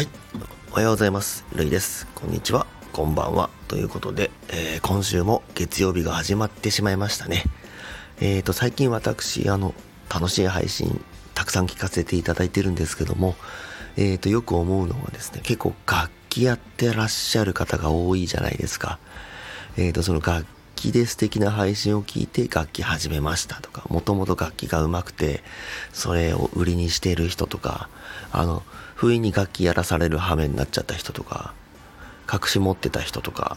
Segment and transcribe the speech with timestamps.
[0.00, 0.08] はい。
[0.70, 1.44] おはようございます。
[1.54, 2.06] るいです。
[2.14, 2.66] こんにちは。
[2.90, 3.50] こんばんは。
[3.68, 7.44] ということで、えー、今週も月曜日が始まってしまいましたね。
[8.18, 9.74] えーと最近私あの
[10.08, 11.04] 楽しい配信
[11.34, 13.36] たくさん聞かせていただいてるんですけども
[13.98, 18.98] えーとよく思うのはですね結構楽器やってらっしゃる方が多いじゃないですか。
[19.76, 20.46] えーとその楽
[20.80, 25.42] 器で素敵な配信を聞いて楽器始めましたとか、もともと楽器が上手くて、
[25.92, 27.88] それを売りにしている人とか、
[28.32, 28.62] あの、
[28.94, 31.52] 不意に楽器やらされる羽目になっちゃった人とか、
[32.32, 33.56] 隠し持ってた人とか、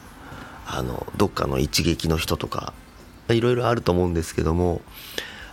[0.66, 2.74] あの、どっかの一撃の人とか、
[3.30, 4.82] いろいろあると思うんですけども、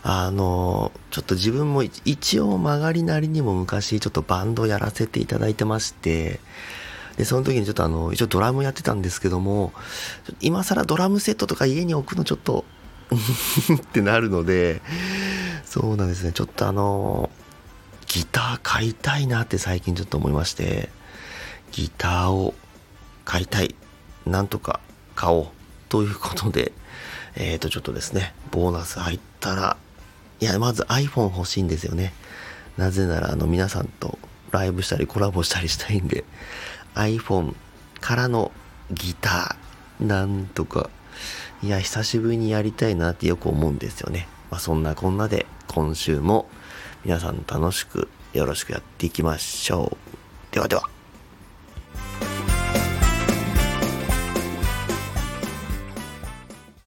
[0.03, 6.41] あの、ちょっと自分も一応曲がりなりにも昔ちょっとバンドやらせていただいてまして、
[7.21, 9.75] で、その時にちょっとあの、一応ドラムやってたんですけども、
[10.41, 12.65] 今更ドラムセットとか家に置くのちょっと
[13.77, 14.81] ってなるので、
[15.67, 16.33] そうなんですね。
[16.33, 17.29] ちょっとあの、
[18.07, 20.89] ギター買いたいなって最近ちょっと思いまして、
[21.73, 22.55] ギターを
[23.27, 23.75] 買いたい。
[24.25, 24.81] なんとか
[25.15, 25.47] 買おう。
[25.91, 26.73] ということで、
[27.37, 29.77] えっ、ー、と、ちょっとですね、ボーナス入ったら、
[30.41, 32.15] いや、まず iPhone 欲しいんですよね。
[32.79, 34.19] なぜなら、あの、皆さんと
[34.53, 36.25] ライブしたりコラボしたりしたいんで、
[36.95, 37.55] iPhone
[38.01, 38.53] からの
[38.91, 40.91] ギター、なんとか、
[41.63, 44.29] いや、久しぶりにやりたいなってよく思うんですよね。
[44.51, 46.49] まあ、そんなこんなで、今週も
[47.05, 49.97] 皆さん楽しくよろしくやっていきましょ
[50.51, 50.55] う。
[50.55, 51.00] ではでは。